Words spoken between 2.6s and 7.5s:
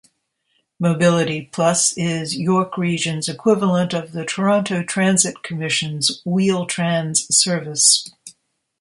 Region's equivalent of the Toronto Transit Commission's Wheel-Trans